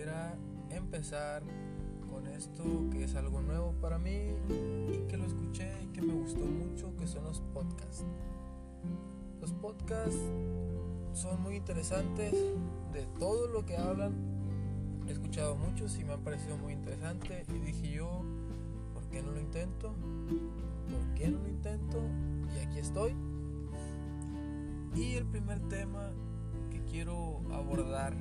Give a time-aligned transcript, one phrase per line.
[0.00, 0.34] quisiera
[0.70, 1.42] empezar
[2.10, 6.14] con esto que es algo nuevo para mí y que lo escuché y que me
[6.14, 8.06] gustó mucho, que son los podcasts.
[9.42, 10.16] Los podcasts
[11.12, 12.32] son muy interesantes
[12.94, 14.14] de todo lo que hablan.
[15.06, 18.22] He escuchado muchos y me han parecido muy interesante y dije yo,
[18.94, 19.94] ¿por qué no lo intento?
[20.88, 21.98] ¿Por qué no lo intento?
[22.56, 23.14] Y aquí estoy.
[24.94, 26.10] Y el primer tema
[26.70, 28.14] que quiero abordar,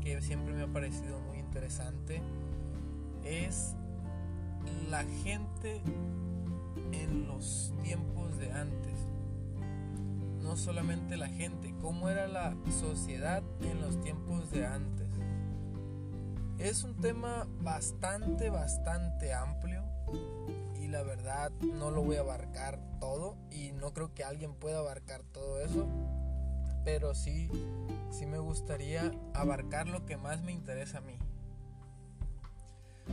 [0.00, 2.20] que siempre me ha parecido muy interesante,
[3.24, 3.74] es
[4.90, 5.80] la gente
[6.92, 8.94] en los tiempos de antes.
[10.42, 15.08] No solamente la gente, cómo era la sociedad en los tiempos de antes.
[16.58, 19.82] Es un tema bastante, bastante amplio
[20.80, 24.78] y la verdad no lo voy a abarcar todo y no creo que alguien pueda
[24.78, 25.86] abarcar todo eso,
[26.84, 27.50] pero sí,
[28.10, 31.18] sí me gustaría abarcar lo que más me interesa a mí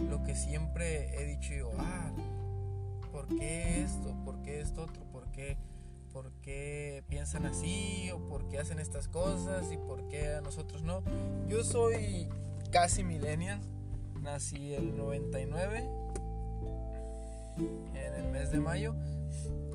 [0.10, 2.12] lo que siempre he dicho yo, ah,
[3.12, 4.16] ¿por qué esto?
[4.24, 5.04] ¿Por qué esto otro?
[5.12, 5.58] ¿Por qué,
[6.14, 8.10] ¿Por qué piensan así?
[8.12, 9.72] ¿O por qué hacen estas cosas?
[9.72, 11.04] ¿Y por qué a nosotros no?
[11.48, 12.30] Yo soy
[12.72, 13.60] casi millennial,
[14.22, 15.90] nací el 99,
[17.58, 18.96] en el mes de mayo,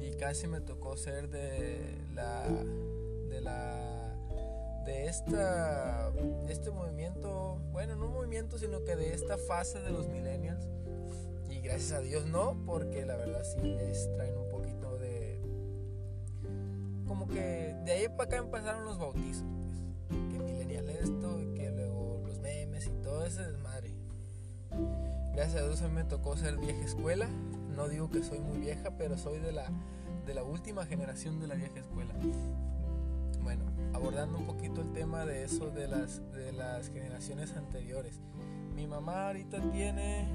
[0.01, 2.47] y casi me tocó ser de la...
[3.37, 3.87] De la
[4.87, 6.11] de esta,
[6.49, 10.67] este movimiento, bueno, no movimiento, sino que de esta fase de los millennials.
[11.51, 15.43] Y gracias a Dios no, porque la verdad sí les traen un poquito de...
[17.07, 20.31] Como que de ahí para acá empezaron los bautizos, pues.
[20.33, 23.93] Que millennial esto, que luego los memes y todo ese desmadre.
[25.35, 27.29] Gracias a Dios a mí me tocó ser vieja escuela.
[27.75, 29.69] No digo que soy muy vieja, pero soy de la,
[30.25, 32.15] de la última generación de la vieja escuela
[33.97, 38.21] abordando un poquito el tema de eso de las, de las generaciones anteriores.
[38.75, 40.29] Mi mamá ahorita tiene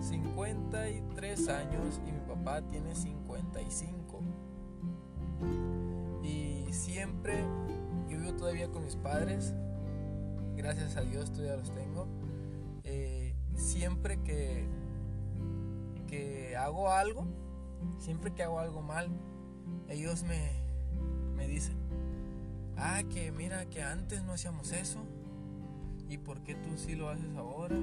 [0.00, 4.20] 53 años y mi papá tiene 55.
[6.22, 7.44] Y siempre
[8.08, 9.52] yo vivo todavía con mis padres,
[10.56, 12.08] gracias a Dios todavía los tengo.
[12.84, 14.66] Eh, siempre que,
[16.08, 17.26] que hago algo,
[17.98, 19.10] siempre que hago algo mal,
[19.90, 20.52] ellos me,
[21.36, 21.79] me dicen,
[22.80, 25.04] ah, que mira que antes no hacíamos eso,
[26.08, 27.76] y por qué tú sí lo haces ahora.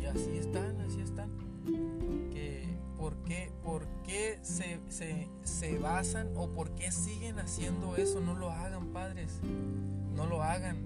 [0.00, 1.30] Y así están, así están.
[2.30, 8.20] Que, ¿Por qué, por qué se, se, se basan o por qué siguen haciendo eso?
[8.20, 9.40] No lo hagan, padres.
[10.14, 10.78] No lo hagan.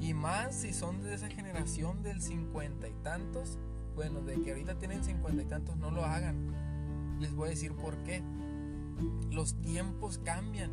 [0.00, 3.58] Y más si son de esa generación del cincuenta y tantos,
[3.94, 7.18] bueno, de que ahorita tienen cincuenta y tantos, no lo hagan.
[7.20, 8.22] Les voy a decir por qué.
[9.30, 10.70] Los tiempos cambian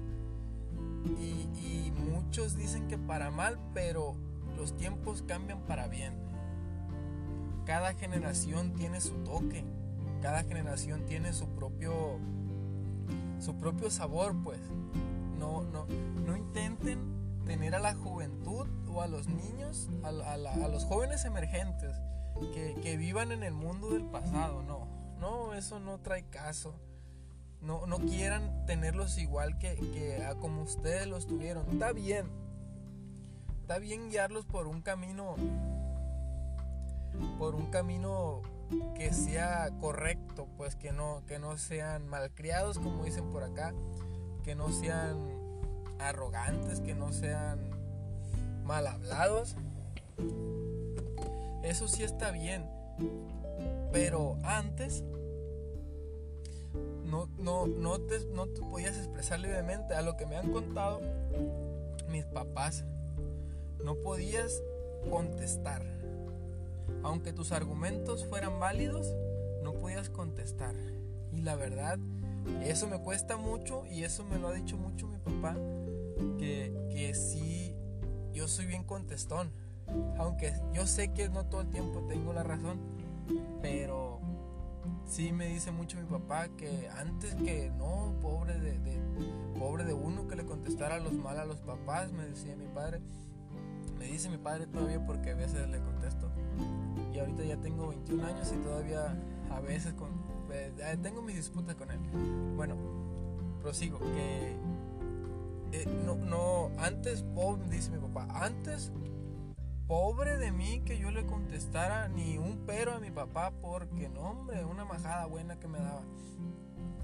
[1.07, 4.15] y, muchos dicen que para mal, pero
[4.57, 6.13] los tiempos cambian para bien.
[7.65, 9.63] Cada generación tiene su toque,
[10.21, 12.19] cada generación tiene su propio
[13.39, 14.59] su propio sabor, pues.
[15.37, 15.85] No, no,
[16.25, 16.99] no intenten
[17.45, 20.11] tener a la juventud o a los niños, a,
[20.67, 21.95] los jóvenes emergentes
[22.53, 24.63] que, que, vivan en el mundo del pasado.
[24.63, 24.87] No,
[25.19, 26.73] no, eso no trae caso
[27.61, 31.67] no, no quieran tenerlos igual que, que a como ustedes los tuvieron.
[31.69, 32.27] Está bien.
[33.61, 35.35] Está bien guiarlos por un camino.
[37.39, 38.41] Por un camino
[38.95, 43.73] que sea correcto, pues que no, que no sean malcriados, como dicen por acá,
[44.43, 45.17] que no sean
[45.99, 47.59] arrogantes, que no sean
[48.63, 49.55] mal hablados.
[51.63, 52.69] Eso sí está bien.
[53.91, 55.03] Pero antes
[57.07, 59.95] no, no, no, te, no te podías expresar libremente.
[59.95, 61.01] A lo que me han contado
[62.09, 62.85] mis papás,
[63.83, 64.61] no podías
[65.09, 65.83] contestar.
[67.03, 69.13] Aunque tus argumentos fueran válidos,
[69.63, 70.75] no podías contestar.
[71.31, 71.97] Y la verdad,
[72.63, 75.55] eso me cuesta mucho y eso me lo ha dicho mucho mi papá,
[76.37, 77.75] que, que sí,
[78.33, 79.51] yo soy bien contestón.
[80.17, 82.79] Aunque yo sé que no todo el tiempo tengo la razón,
[83.61, 84.19] pero
[85.05, 88.77] sí me dice mucho mi papá que antes que no, pobre de,
[89.57, 93.01] pobre de uno que le contestara los mal a los papás, me decía mi padre.
[93.97, 96.29] Me dice mi padre todavía porque a veces le contesto.
[97.13, 99.17] Y ahorita ya tengo 21 años y todavía
[99.49, 99.93] a veces
[100.51, 101.99] eh, tengo mis disputas con él.
[102.55, 102.75] Bueno,
[103.61, 104.55] prosigo que
[105.71, 107.25] eh, no, no, antes,
[107.69, 108.91] dice mi papá, antes
[109.87, 114.21] Pobre de mí que yo le contestara ni un pero a mi papá porque no,
[114.21, 116.03] hombre, una majada buena que me daba.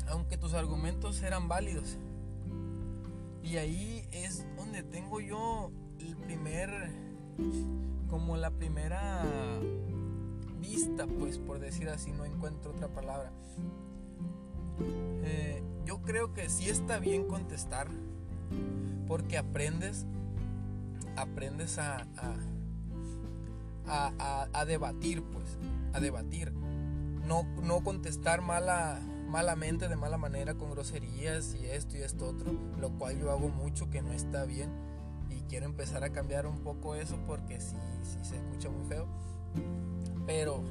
[0.10, 1.98] Aunque tus argumentos eran válidos.
[3.42, 6.70] Y ahí es donde tengo yo el primer
[8.10, 9.24] como la primera
[10.60, 13.32] vista, pues por decir así, no encuentro otra palabra.
[15.24, 17.88] Eh, yo creo que sí está bien contestar,
[19.08, 20.06] porque aprendes,
[21.16, 22.36] aprendes a, a,
[23.88, 25.58] a, debatir, pues,
[25.94, 26.52] a debatir.
[27.28, 32.52] No, no contestar mala, malamente, de mala manera, con groserías y esto y esto otro,
[32.80, 34.70] lo cual yo hago mucho que no está bien
[35.30, 39.08] y quiero empezar a cambiar un poco eso porque sí, sí se escucha muy feo.
[40.26, 40.64] Pero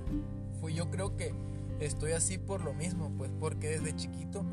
[0.61, 1.35] fui, yo creo que
[1.81, 4.44] estoy así por lo mismo, pues porque desde chiquito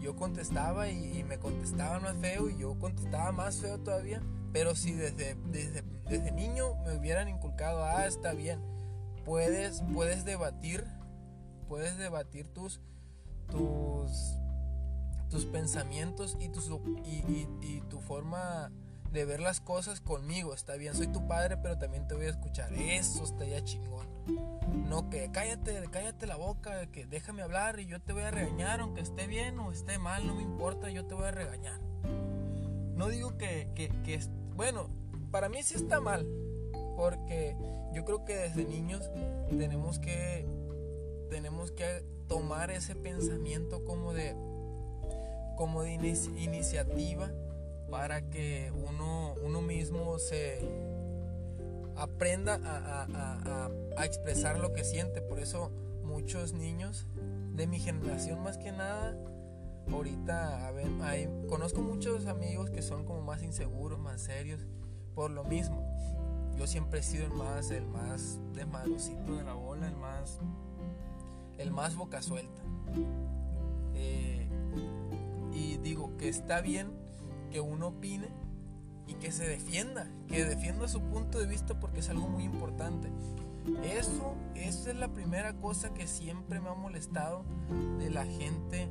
[0.00, 4.22] yo contestaba y, me contestaban más feo y yo contestaba más feo todavía.
[4.52, 8.60] Pero si desde, desde, desde niño me hubieran inculcado, ah, está bien,
[9.24, 10.84] puedes, puedes debatir,
[11.68, 12.80] puedes debatir tus,
[13.50, 14.10] tus,
[15.28, 16.70] tus pensamientos y, tus,
[17.04, 18.70] y, y tu forma
[19.12, 22.30] de ver las cosas conmigo, está bien, soy tu padre, pero también te voy a
[22.30, 24.06] escuchar, eso estaría chingón.
[24.88, 28.80] No que cállate, cállate la boca, que déjame hablar y yo te voy a regañar,
[28.80, 31.80] aunque esté bien o esté mal, no me importa, yo te voy a regañar.
[32.94, 34.18] No digo que, que, que
[34.58, 34.88] bueno,
[35.30, 36.26] para mí sí está mal,
[36.96, 37.56] porque
[37.94, 39.08] yo creo que desde niños
[39.56, 40.44] tenemos que,
[41.30, 44.34] tenemos que tomar ese pensamiento como de,
[45.56, 47.30] como de iniciativa
[47.88, 50.58] para que uno, uno mismo se
[51.94, 53.70] aprenda a,
[54.04, 55.22] expresar lo que siente.
[55.22, 55.70] Por eso
[56.02, 57.06] muchos niños
[57.52, 59.16] de mi generación más que nada,
[59.96, 64.66] ahorita hay, conozco muchos amigos que son como más inseguros, más serios,
[65.14, 65.82] por lo mismo.
[66.56, 70.40] Yo siempre he sido el más, el más desmadrocito de la bola, el más,
[71.58, 72.62] el más boca suelta.
[73.94, 74.48] Eh,
[75.52, 76.92] y digo que está bien
[77.50, 78.28] que uno opine
[79.06, 83.10] y que se defienda, que defienda su punto de vista porque es algo muy importante.
[83.82, 87.44] Eso, esa es la primera cosa que siempre me ha molestado
[87.98, 88.88] de la gente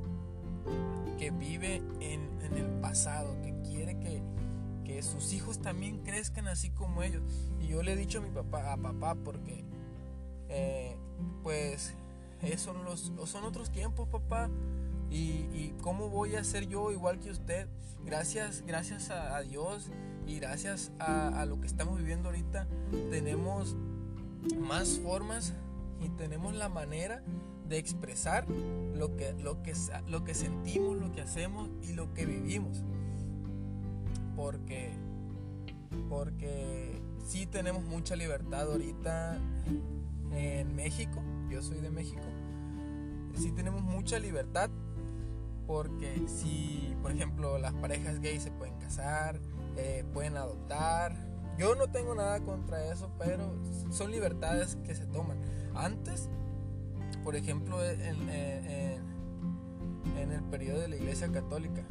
[1.18, 4.22] que vive en, el pasado, que quiere que,
[4.86, 7.24] que, sus hijos también crezcan así como ellos.
[7.60, 9.66] Y yo le he dicho a mi papá, a papá, porque
[10.50, 10.96] eh,
[11.44, 11.94] pues
[12.58, 14.50] son, los, son otros tiempos, papá.
[15.10, 17.68] Y, cómo voy a ser yo igual que usted.
[18.06, 19.90] Gracias, gracias a, Dios
[20.26, 22.68] y gracias a, lo que estamos viviendo ahorita,
[23.10, 23.76] tenemos
[24.60, 25.54] más formas
[26.00, 27.24] y tenemos la manera
[27.68, 29.74] de expresar lo que, lo que,
[30.08, 32.84] lo que sentimos, lo que hacemos y lo que vivimos.
[34.36, 34.92] Porque,
[36.10, 39.40] porque sí tenemos mucha libertad ahorita
[40.32, 41.22] en México.
[41.50, 42.22] Yo soy de México.
[43.36, 44.70] Sí tenemos mucha libertad
[45.68, 49.40] porque si, por ejemplo, las parejas gays se pueden casar,
[49.76, 51.14] eh, pueden adoptar,
[51.58, 53.54] yo no tengo nada contra eso, pero
[53.92, 55.38] son libertades que se toman.
[55.76, 56.30] Antes,
[57.24, 58.30] por ejemplo, en,
[60.32, 61.84] el periodo de la Iglesia Católica,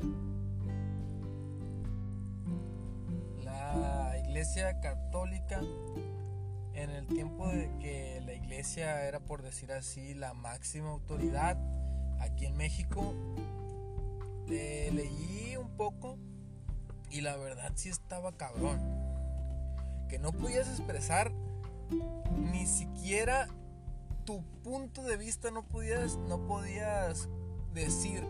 [3.44, 5.60] la Iglesia Católica,
[6.74, 11.58] en el tiempo de que la Iglesia era, por decir así, la máxima autoridad,
[12.20, 13.14] aquí en México
[14.48, 16.18] leí un poco
[17.10, 18.78] y la verdad sí estaba cabrón.
[20.08, 21.32] Que no podías expresar
[22.52, 23.48] ni siquiera
[24.26, 27.28] tu punto de vista, no podías, no podías
[27.72, 28.22] decir,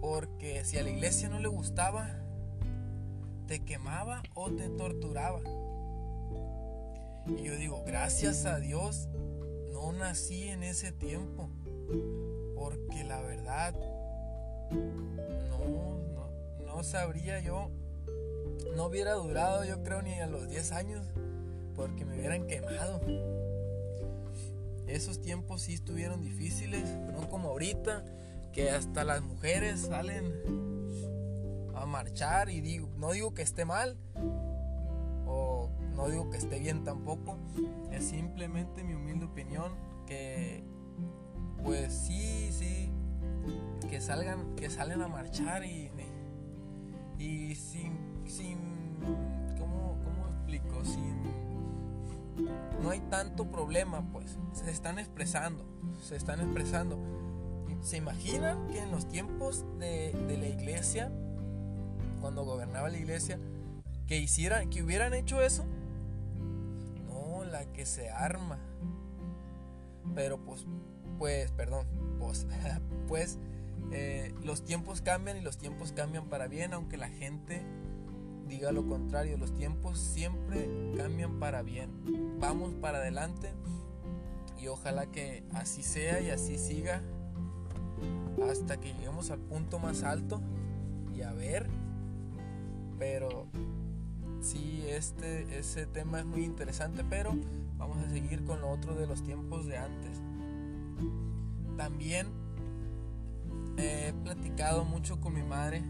[0.00, 2.08] porque si a la iglesia no le gustaba,
[3.46, 5.40] te quemaba o te torturaba.
[7.26, 9.08] Y yo digo, gracias a Dios,
[9.72, 11.50] no nací en ese tiempo,
[12.54, 13.74] porque la verdad
[15.50, 15.98] no,
[16.64, 17.70] no, sabría yo,
[18.76, 21.06] no hubiera durado yo creo ni a los 10 años
[21.74, 23.00] porque me hubieran quemado.
[24.86, 28.04] Esos tiempos sí estuvieron difíciles, no como ahorita,
[28.52, 30.32] que hasta las mujeres salen
[31.74, 33.96] a marchar y digo, no digo que esté mal
[35.26, 37.38] o no digo que esté bien tampoco,
[37.90, 39.72] es simplemente mi humilde opinión
[40.06, 40.62] que
[41.64, 42.90] pues sí, sí,
[43.88, 45.90] que salgan, que salen a marchar y,
[47.18, 47.92] y sin,
[48.26, 48.58] sin,
[49.58, 50.84] ¿cómo, ¿cómo explico?
[50.84, 51.22] Sin,
[52.82, 55.64] no hay tanto problema, pues, se están expresando,
[56.02, 56.98] se están expresando.
[57.82, 61.12] ¿Se imaginan que en los tiempos de, la iglesia,
[62.20, 63.38] cuando gobernaba la iglesia,
[64.06, 65.64] que hicieran, que hubieran hecho eso?
[67.06, 68.58] No, la que se arma.
[70.14, 70.66] Pero pues,
[71.18, 71.86] pues, perdón,
[72.18, 72.46] pues,
[73.08, 73.38] pues
[73.92, 77.62] eh, los tiempos cambian y los tiempos cambian para bien, aunque la gente
[78.48, 79.36] diga lo contrario.
[79.38, 81.90] Los tiempos siempre cambian para bien.
[82.40, 83.52] Vamos para adelante
[84.60, 87.02] y ojalá que así sea y así siga
[88.50, 90.40] hasta que lleguemos al punto más alto
[91.14, 91.68] y a ver.
[92.98, 93.48] Pero
[94.40, 97.34] sí, este, ese tema es muy interesante, pero
[97.76, 100.20] vamos a seguir con lo otro de los tiempos de antes.
[101.76, 102.28] También
[103.76, 105.82] he platicado mucho con mi madre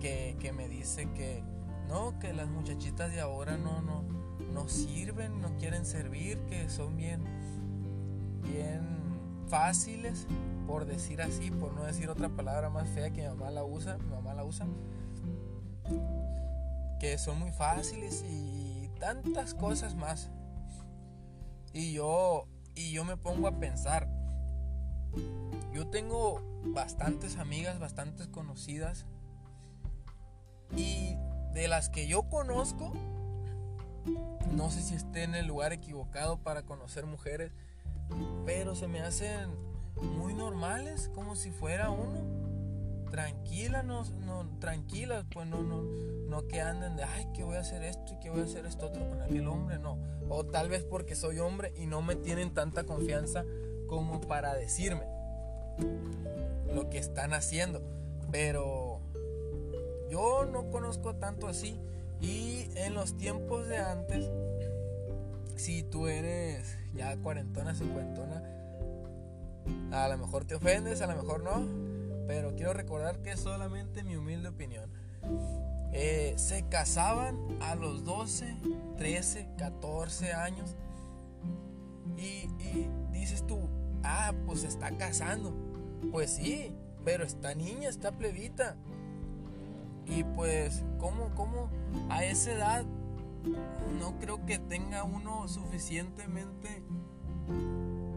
[0.00, 1.42] que, que, me dice que
[1.88, 4.02] no, que las muchachitas de ahora no, no,
[4.52, 7.24] no sirven, no quieren servir, que son bien,
[8.42, 8.96] bien
[9.48, 10.26] fáciles,
[10.66, 13.98] por decir así, por no decir otra palabra más fea que mi mamá la usa,
[13.98, 14.66] mi mamá la usa,
[16.98, 20.30] que son muy fáciles y tantas cosas más.
[21.72, 24.08] Y yo, y yo me pongo a pensar,
[25.72, 29.06] yo tengo bastantes amigas, bastantes conocidas.
[30.74, 31.16] Y
[31.52, 32.92] de las que yo conozco,
[34.52, 37.52] no sé si esté en el lugar equivocado para conocer mujeres,
[38.44, 39.50] pero se me hacen
[40.00, 42.46] muy normales, como si fuera uno.
[43.10, 45.82] Tranquila, no, no, tranquilas, pues no, no,
[46.28, 48.66] no que anden de, ay, que voy a hacer esto y que voy a hacer
[48.66, 49.98] esto otro con aquel hombre, no.
[50.28, 53.44] O tal vez porque soy hombre y no me tienen tanta confianza
[53.86, 55.04] como para decirme
[56.74, 57.82] lo que están haciendo.
[58.32, 58.85] Pero
[60.10, 61.78] yo no conozco tanto así.
[62.20, 64.30] Y en los tiempos de antes,
[65.56, 68.42] si tú eres ya cuarentona, cincuentona,
[69.92, 71.66] a lo mejor te ofendes, a lo mejor no.
[72.26, 74.90] Pero quiero recordar que es solamente mi humilde opinión.
[75.92, 78.56] Eh, se casaban a los 12,
[78.96, 80.74] 13, 14 años.
[82.16, 83.68] Y, y dices tú,
[84.02, 85.54] ah, pues se está casando.
[86.10, 88.76] Pues sí, pero esta niña, está plebita.
[90.06, 91.68] Y pues, ¿cómo, cómo
[92.08, 92.84] a esa edad
[93.98, 96.82] no creo que tenga uno suficientemente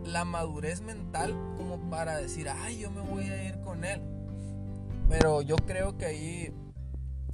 [0.05, 4.01] la madurez mental como para decir, ay, yo me voy a ir con él.
[5.07, 6.53] Pero yo creo que ahí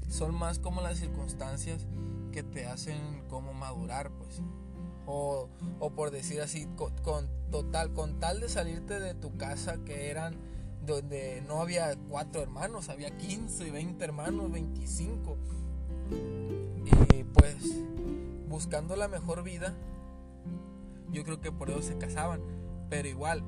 [0.10, 1.88] son más como las circunstancias
[2.32, 4.42] que te hacen como madurar, pues.
[5.08, 10.10] O, o por decir así, con, total, con tal de salirte de tu casa que
[10.10, 10.36] eran
[10.86, 15.38] donde no había cuatro hermanos, había 15, 20 hermanos, 25.
[17.12, 17.56] Y pues
[18.48, 19.74] buscando la mejor vida,
[21.12, 22.42] yo creo que por eso se casaban.
[22.90, 23.44] Pero igual,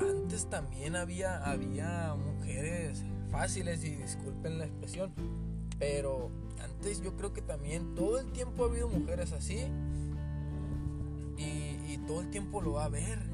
[0.00, 5.12] antes también había, había mujeres fáciles, y disculpen la expresión,
[5.78, 6.30] pero
[6.62, 9.66] antes yo creo que también todo el tiempo ha habido mujeres así.
[11.38, 13.31] Y, y todo el tiempo lo va a haber.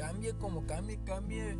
[0.00, 1.54] Cambie como cambie, cambie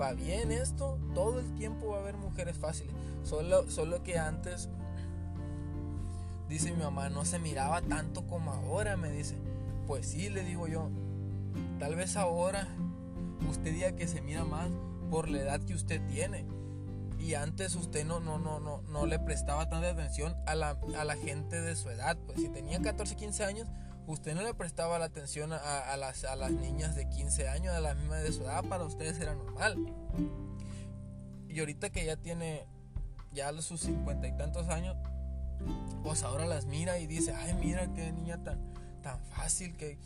[0.00, 2.94] va bien esto, todo el tiempo va a haber mujeres fáciles.
[3.22, 4.70] Solo, solo que antes,
[6.48, 9.36] dice mi mamá, no se miraba tanto como ahora, me dice.
[9.86, 10.88] Pues sí, le digo yo,
[11.78, 12.66] tal vez ahora
[13.50, 14.70] usted diga que se mira más
[15.10, 16.46] por la edad que usted tiene.
[17.18, 21.04] Y antes usted no, no, no, no, no le prestaba tanta atención a la, a
[21.04, 22.16] la gente de su edad.
[22.24, 23.68] Pues si tenía 14, 15 años,
[24.12, 27.80] usted no le prestaba la atención a, las, a, las, niñas de 15 años, a
[27.80, 29.92] la misma de su edad, para ustedes era normal.
[31.48, 32.66] Y ahorita que ya tiene
[33.32, 34.96] ya sus cincuenta y tantos años,
[36.02, 39.96] pues ahora las mira y dice, ay, mira qué niña tan, tan fácil que,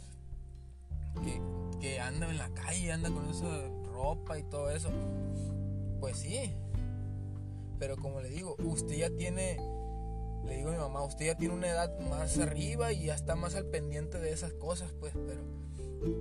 [1.24, 1.40] que,
[1.80, 3.46] que anda en la calle, anda con esa
[3.92, 4.90] ropa y todo eso.
[5.98, 6.54] Pues sí,
[7.80, 9.58] pero como le digo, usted ya tiene
[10.46, 13.36] le digo a mi mamá, usted ya tiene una edad más arriba y ya está
[13.36, 15.40] más al pendiente de esas cosas, pues, pero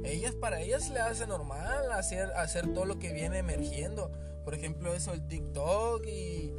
[0.04, 4.12] ellas, para ellas le hace normal hacer, hacer todo lo que viene emergiendo.
[4.44, 6.54] Por ejemplo, eso, el TikTok y,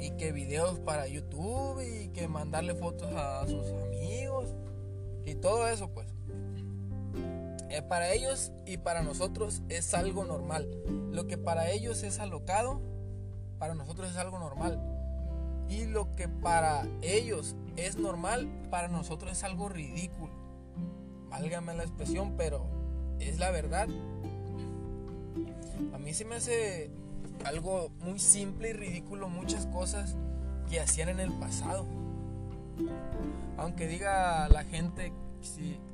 [0.00, 4.54] y que videos para YouTube y que mandarle fotos a sus amigos
[5.24, 6.08] y todo eso, pues.
[7.70, 10.68] Eh, para ellos y para nosotros es algo normal.
[11.10, 12.80] Lo que para ellos es alocado,
[13.58, 14.93] para nosotros es algo normal.
[15.68, 20.32] Y lo que para ellos es normal, para nosotros es algo ridículo.
[21.30, 22.66] Válgame la expresión, pero
[23.18, 23.88] es la verdad.
[25.92, 26.90] A mí se me hace
[27.44, 30.16] algo muy simple y ridículo muchas cosas
[30.68, 31.86] que hacían en el pasado.
[33.56, 35.12] Aunque diga la gente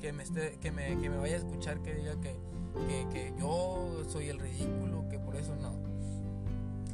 [0.00, 5.56] que, me vaya a escuchar que diga que yo soy el ridículo, que por eso
[5.56, 5.74] no.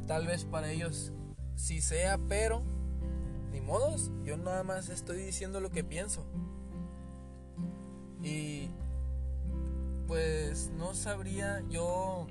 [0.07, 1.13] Tal vez para ellos
[1.57, 2.63] si sea, pero
[3.53, 6.25] ni modos, yo nada más estoy diciendo lo que pienso.
[8.23, 8.69] Y
[10.07, 12.27] pues no sabría yo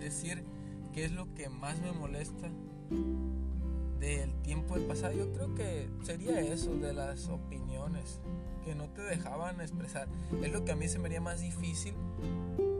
[0.00, 0.44] decir
[0.92, 2.50] qué es lo que más me molesta
[4.00, 8.20] del tiempo del pasado, yo creo que sería eso, de las opiniones
[8.64, 10.08] que no te dejaban expresar.
[10.42, 11.94] Es lo que a mí se me haría más difícil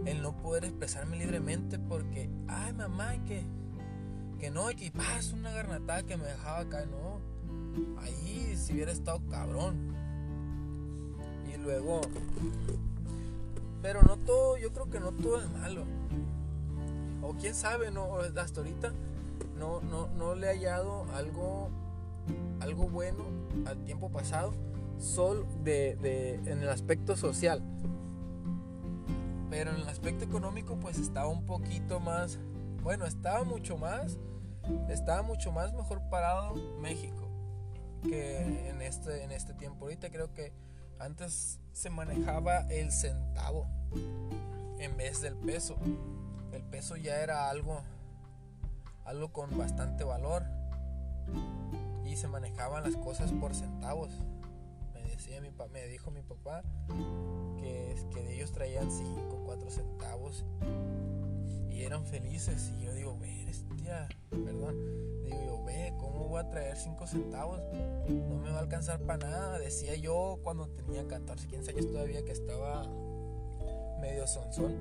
[0.06, 3.44] el no poder expresarme libremente porque, ay mamá, que,
[4.38, 7.20] que no, que pasa una garnatada que me dejaba acá, no.
[8.00, 9.94] Ahí si hubiera estado cabrón.
[11.52, 12.00] Y luego,
[13.82, 15.84] pero no todo, yo creo que no todo es malo.
[17.22, 18.92] O quién sabe, no, hasta ahorita
[19.58, 21.70] no, no, no le he hallado algo,
[22.60, 23.24] algo bueno
[23.66, 24.52] al tiempo pasado,
[24.98, 27.62] solo de, de, en el aspecto social.
[29.50, 32.38] Pero en el aspecto económico pues estaba un poquito más,
[32.84, 34.18] bueno, estaba mucho más,
[34.90, 37.30] estaba mucho más mejor parado México
[38.02, 39.86] que en este, en este tiempo.
[39.86, 40.52] Ahorita creo que
[40.98, 43.66] antes se manejaba el centavo
[44.78, 45.76] en vez del peso.
[46.52, 47.82] El peso ya era algo,
[49.06, 50.44] algo con bastante valor
[52.04, 54.10] y se manejaban las cosas por centavos.
[54.92, 56.62] Me decía mi me dijo mi papá
[57.56, 60.44] que, que ellos traían 5, 4 centavos
[61.86, 62.72] eran felices.
[62.78, 64.76] Y yo digo, bestia, perdón,
[65.24, 67.60] digo yo, ve, ¿cómo voy a traer 5 centavos?
[68.08, 69.58] No me va a alcanzar para nada.
[69.58, 72.86] Decía yo cuando tenía 14, 15 años todavía que estaba
[74.00, 74.74] medio sonzón.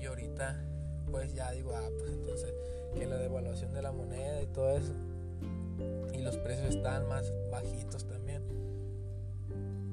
[0.00, 0.64] Y ahorita,
[1.10, 2.54] pues ya digo, ah, pues entonces
[2.94, 4.92] que la devaluación de la moneda y todo eso.
[6.12, 8.42] Y los precios están más bajitos también.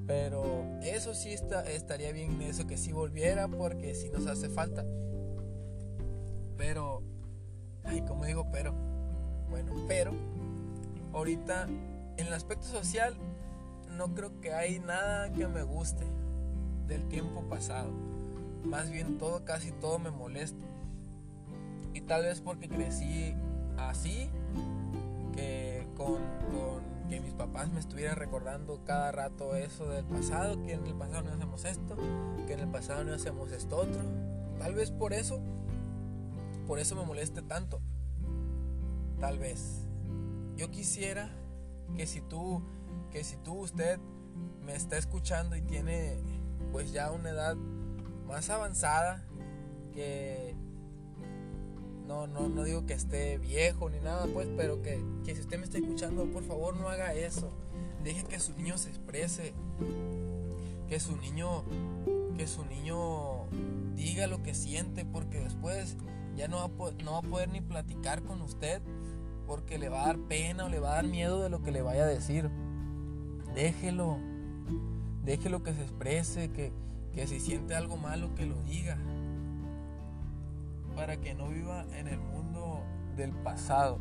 [0.05, 4.85] Pero eso sí está, estaría bien eso que si volviera porque si nos hace falta.
[6.57, 7.01] Pero,
[7.83, 8.73] ay, como digo, pero,
[9.49, 10.11] bueno, pero,
[11.13, 11.67] ahorita
[12.17, 13.15] en el aspecto social
[13.95, 16.05] no creo que hay nada que me guste
[16.87, 17.91] del tiempo pasado.
[18.63, 20.65] Más bien todo, casi todo me molesta.
[21.93, 23.33] Y tal vez porque crecí
[23.77, 24.29] así,
[25.33, 26.17] que con
[27.07, 31.23] que mis papás me estuvieran recordando cada rato eso del pasado, que en el pasado
[31.23, 31.95] no hacemos esto,
[32.45, 34.01] que en el pasado no hacemos esto otro.
[34.59, 35.39] Tal vez por eso,
[36.67, 37.81] por eso me moleste tanto.
[39.19, 39.87] Tal vez.
[40.57, 41.31] Yo quisiera
[41.95, 42.61] que si tú,
[43.11, 43.99] que si tú, usted
[44.63, 46.19] me está escuchando y tiene
[46.71, 47.55] pues ya una edad
[48.27, 49.25] más avanzada,
[49.93, 50.55] que
[52.05, 55.57] no, no, no digo que esté viejo ni nada, pues, pero que, que si usted
[55.57, 57.51] me está escuchando, por favor no haga eso.
[58.03, 59.53] Deje que su niño se exprese.
[60.87, 61.65] Que su niño,
[62.37, 63.45] que su niño
[63.95, 65.97] diga lo que siente, porque después
[66.37, 68.81] ya no va, no va a poder ni platicar con usted,
[69.45, 71.71] porque le va a dar pena o le va a dar miedo de lo que
[71.71, 72.49] le vaya a decir.
[73.53, 74.17] Déjelo.
[75.23, 76.71] Déjelo que se exprese, que,
[77.11, 78.97] que si siente algo malo, que lo diga
[80.97, 82.81] para que no viva en el mundo
[83.15, 83.99] del pasado.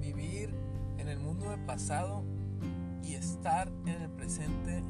[0.00, 0.54] Vivir
[0.96, 2.24] en el mundo del pasado
[3.04, 4.82] y estar en el presente,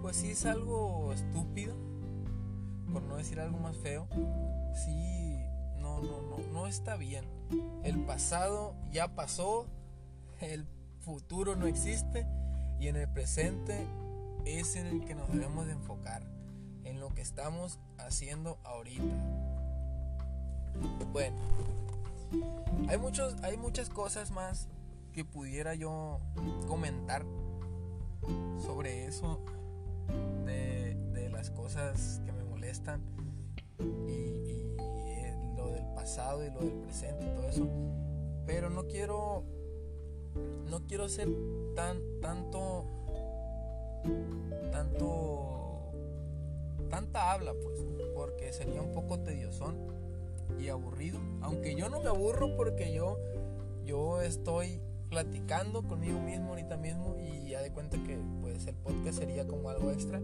[0.00, 1.76] pues sí es algo estúpido,
[2.92, 4.08] por no decir algo más feo.
[4.74, 5.44] Sí,
[5.78, 7.24] no, no, no, no está bien.
[7.84, 9.66] El pasado ya pasó,
[10.40, 10.66] el
[11.00, 12.26] futuro no existe
[12.80, 13.86] y en el presente
[14.44, 16.22] es en el que nos debemos de enfocar
[16.84, 19.14] en lo que estamos haciendo ahorita.
[21.12, 21.36] Bueno,
[22.88, 24.68] hay, muchos, hay muchas cosas más
[25.12, 26.20] que pudiera yo
[26.68, 27.24] comentar
[28.64, 29.40] sobre eso,
[30.44, 32.32] de, las cosas que
[32.66, 33.00] molestan
[34.08, 34.76] y,
[35.56, 37.68] lo del pasado y lo del presente y todo eso.
[38.44, 39.44] Pero no quiero,
[40.68, 41.28] no quiero ser
[41.76, 42.84] tan, tanto,
[44.72, 45.92] tanto
[46.90, 49.76] tanta habla, pues, porque sería un poco tediosón
[50.58, 51.20] y aburrido.
[51.42, 53.18] Aunque yo no me aburro porque yo,
[53.84, 59.18] yo estoy platicando conmigo mismo ahorita mismo y ya de cuenta que pues el podcast
[59.18, 60.20] sería como algo extra.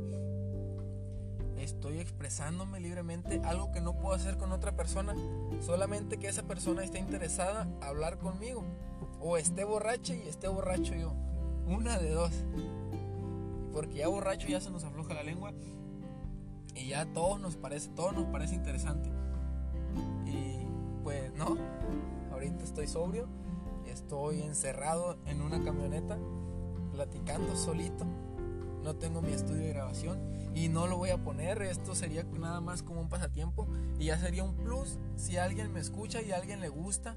[1.63, 5.15] Estoy expresándome libremente, algo que no puedo hacer con otra persona,
[5.61, 8.65] solamente que esa persona esté interesada a hablar conmigo
[9.21, 11.15] o esté borracha y esté borracho yo.
[11.67, 12.33] Una de dos.
[13.73, 15.53] Porque ya borracho ya se nos afloja la lengua
[16.75, 19.09] y ya todo nos parece, todo nos parece interesante.
[20.27, 20.67] Y
[21.05, 21.57] pues no,
[22.33, 23.29] ahorita estoy sobrio
[23.93, 26.19] estoy encerrado en una camioneta
[26.93, 28.05] platicando solito.
[28.83, 30.19] No tengo mi estudio de grabación
[30.55, 31.63] y no lo voy a poner.
[31.63, 33.67] Esto sería nada más como un pasatiempo
[33.99, 37.17] y ya sería un plus si alguien me escucha y a alguien le gusta.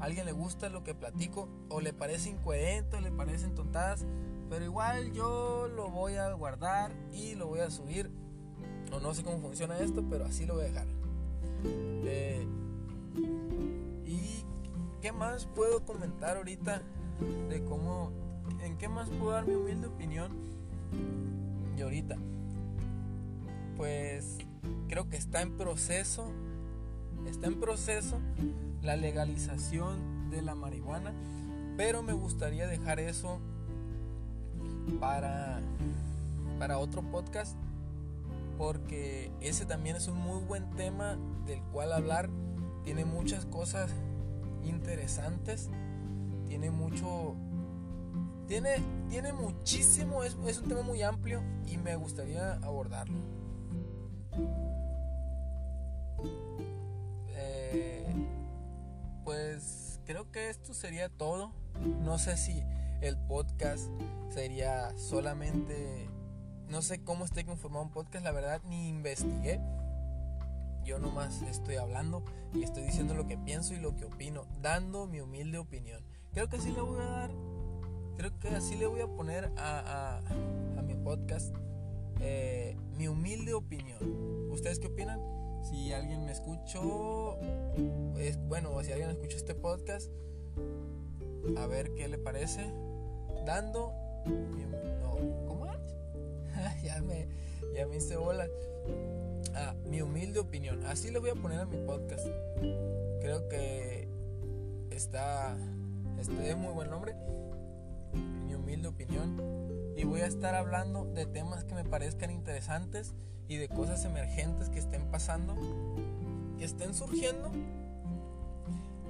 [0.00, 4.04] Alguien le gusta lo que platico o le parece incoherente o le parecen tontadas,
[4.48, 8.10] pero igual yo lo voy a guardar y lo voy a subir
[8.92, 10.86] no, no sé cómo funciona esto, pero así lo voy a dejar.
[11.64, 12.46] Eh,
[15.00, 16.82] ¿qué más puedo comentar ahorita
[17.48, 18.12] de cómo,
[18.62, 20.32] en qué más puedo dar mi humilde opinión?
[21.76, 22.18] Y ahorita,
[23.82, 24.38] pues
[24.86, 26.30] creo que está en proceso,
[27.26, 28.20] está en proceso
[28.80, 31.12] la legalización de la marihuana,
[31.76, 33.40] pero me gustaría dejar eso
[35.00, 35.60] para,
[36.60, 37.56] para otro podcast
[38.56, 42.30] porque ese también es un muy buen tema del cual hablar.
[42.84, 43.90] Tiene muchas cosas
[44.62, 45.70] interesantes,
[46.46, 47.34] tiene mucho,
[48.46, 48.76] tiene,
[49.10, 53.41] tiene muchísimo, es, es un tema muy amplio y me gustaría abordarlo.
[57.34, 58.06] Eh,
[59.24, 61.52] pues creo que esto sería todo.
[62.00, 62.62] No sé si
[63.00, 63.88] el podcast
[64.30, 66.08] sería solamente
[66.72, 69.60] no sé cómo esté conformado un podcast, la verdad ni investigué.
[70.84, 75.06] Yo nomás estoy hablando y estoy diciendo lo que pienso y lo que opino, dando
[75.06, 76.02] mi humilde opinión.
[76.32, 77.30] Creo que así le voy a dar,
[78.16, 80.22] creo que así le voy a poner a,
[80.82, 81.54] mi podcast
[82.20, 84.50] eh, mi humilde opinión.
[84.50, 85.20] ¿Ustedes qué opinan?
[85.64, 87.38] Si alguien me escuchó,
[88.18, 90.10] es, bueno, si alguien escuchó este podcast,
[91.56, 92.62] a ver qué le parece.
[93.46, 93.92] Dando
[94.26, 95.66] no, ¿cómo
[96.82, 97.26] ya, me,
[97.74, 98.46] ya me hice bola.
[99.54, 100.84] Ah, mi humilde opinión.
[100.86, 102.26] Así le voy a poner a mi podcast.
[103.20, 104.08] Creo que
[104.90, 105.56] está,
[106.20, 107.14] este de muy buen nombre.
[108.46, 109.61] Mi humilde opinión.
[109.96, 113.14] Y voy a estar hablando de temas que me parezcan interesantes
[113.48, 115.54] y de cosas emergentes que estén pasando,
[116.58, 117.50] que estén surgiendo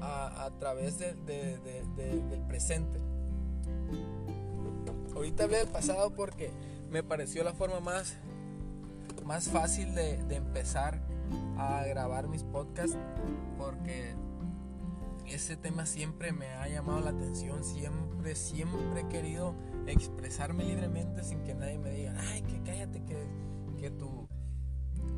[0.01, 2.99] a, través del presente.
[5.15, 6.51] Ahorita hablé del pasado porque
[6.91, 8.15] me pareció la forma más,
[9.25, 11.01] más fácil de, empezar
[11.57, 12.97] a grabar mis podcasts
[13.57, 14.15] porque
[15.27, 19.55] ese tema siempre me ha llamado la atención, siempre, siempre he querido
[19.87, 23.27] expresarme libremente sin que nadie me diga, ay, que cállate, que,
[23.79, 24.29] que tú,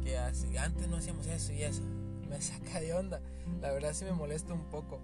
[0.03, 0.18] que
[0.59, 1.83] antes no hacíamos eso y eso.
[2.29, 3.20] Me saca de onda,
[3.61, 5.00] la verdad sí me molesta un poco.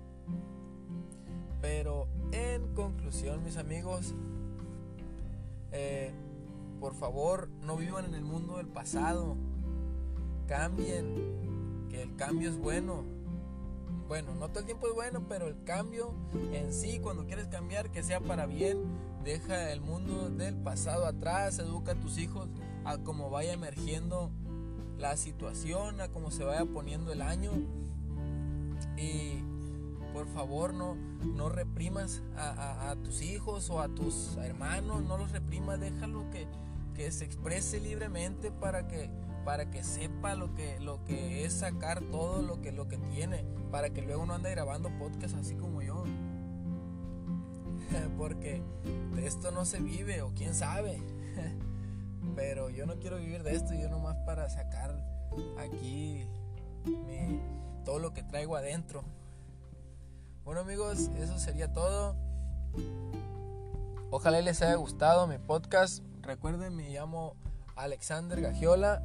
[1.61, 4.15] Pero en conclusión, mis amigos,
[5.73, 6.13] eh,
[6.81, 9.37] por favor, no vivan en el mundo del pasado.
[10.47, 13.05] Cambien, que el cambio es bueno.
[14.09, 16.15] Bueno, no todo el tiempo es bueno, pero el cambio
[16.53, 18.79] en sí, cuando quieres cambiar, que sea para bien,
[19.25, 22.49] deja el mundo del pasado atrás, educa a tus hijos
[22.85, 24.31] a cómo vaya emergiendo
[24.99, 27.53] la situación, a cómo se vaya poniendo el año.
[28.97, 29.43] Y
[30.13, 35.33] por favor no, no reprimas a, a, tus hijos o a tus hermanos, no los
[35.33, 36.47] reprimas, déjalo que,
[36.95, 39.11] que se exprese libremente para que
[39.45, 43.45] para que sepa lo que, lo que es sacar todo lo que, lo que tiene,
[43.71, 46.05] para que luego no ande grabando podcast así como yo.
[48.19, 48.63] Porque
[49.15, 51.03] de esto no se vive, o quién sabe.
[52.37, 54.95] Pero yo no quiero vivir de esto, yo nomás para sacar
[55.59, 56.27] aquí
[57.85, 59.03] todo lo que traigo adentro.
[60.45, 62.17] Bueno amigos, eso sería todo.
[64.11, 66.03] Ojalá les haya gustado mi podcast.
[66.23, 67.37] Recuerden, me llamo
[67.77, 69.03] Alexander Gagiola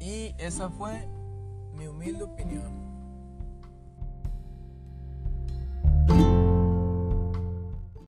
[0.00, 1.06] y esa fue
[1.74, 2.87] mi humilde opinión.